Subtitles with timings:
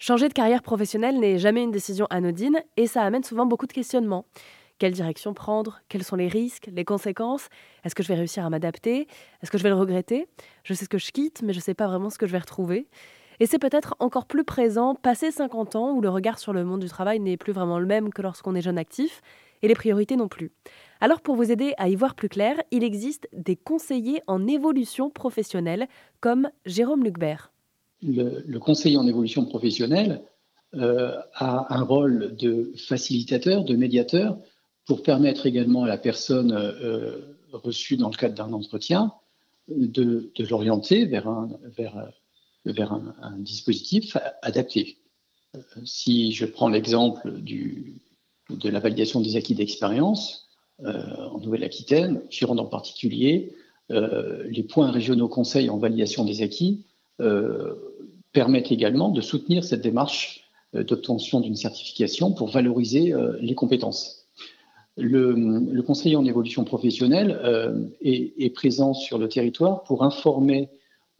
[0.00, 3.72] Changer de carrière professionnelle n'est jamais une décision anodine et ça amène souvent beaucoup de
[3.72, 4.26] questionnements.
[4.78, 5.80] Quelle direction prendre?
[5.88, 7.48] Quels sont les risques, les conséquences?
[7.82, 9.08] Est-ce que je vais réussir à m'adapter?
[9.42, 10.28] Est-ce que je vais le regretter?
[10.62, 12.32] Je sais ce que je quitte, mais je ne sais pas vraiment ce que je
[12.32, 12.86] vais retrouver.
[13.40, 16.80] Et c'est peut-être encore plus présent passé 50 ans où le regard sur le monde
[16.80, 19.20] du travail n'est plus vraiment le même que lorsqu'on est jeune actif
[19.62, 20.52] et les priorités non plus.
[21.00, 25.10] Alors pour vous aider à y voir plus clair, il existe des conseillers en évolution
[25.10, 25.88] professionnelle
[26.20, 27.50] comme Jérôme Lucbert
[28.02, 30.22] le, conseiller en évolution professionnelle
[30.74, 34.38] euh, a un rôle de facilitateur, de médiateur,
[34.86, 39.12] pour permettre également à la personne euh, reçue dans le cadre d'un entretien
[39.68, 41.58] de, l'orienter vers, un,
[43.38, 44.98] dispositif adapté.
[45.56, 50.44] Euh, si je prends l'exemple de la validation des acquis d'expérience,
[50.80, 53.52] en Nouvelle-Aquitaine, Gironde en particulier,
[53.90, 56.84] les points régionaux conseils en validation des acquis
[57.20, 57.74] euh,
[58.32, 64.26] permettent également de soutenir cette démarche euh, d'obtention d'une certification pour valoriser euh, les compétences.
[64.96, 67.40] Le, conseiller en évolution professionnelle
[68.00, 70.70] est, présent sur le territoire pour informer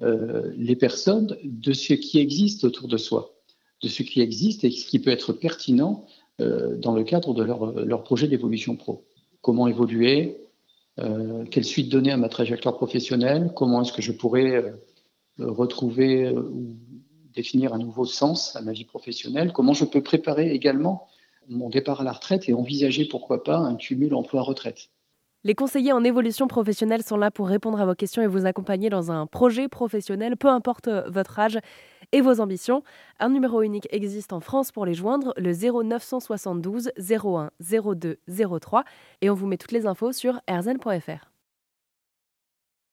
[0.01, 3.37] les personnes de ce qui existe autour de soi,
[3.85, 6.05] de ce qui existe et ce qui peut être pertinent
[6.41, 9.05] dans le cadre de leur, leur projet d'évolution pro.
[9.43, 10.39] Comment évoluer
[10.97, 14.75] Quelle suite donner à ma trajectoire professionnelle Comment est-ce que je pourrais
[15.39, 16.77] retrouver euh, ou
[17.39, 21.07] définir un nouveau sens à ma vie professionnelle, comment je peux préparer également
[21.49, 24.91] mon départ à la retraite et envisager pourquoi pas un cumul emploi-retraite.
[25.45, 28.91] Les conseillers en évolution professionnelle sont là pour répondre à vos questions et vous accompagner
[28.91, 31.61] dans un projet professionnel, peu importe votre âge
[32.11, 32.83] et vos ambitions.
[33.21, 38.19] Un numéro unique existe en France pour les joindre, le 0972 01 02
[38.61, 38.85] 03,
[39.21, 41.31] et on vous met toutes les infos sur erzen.fr.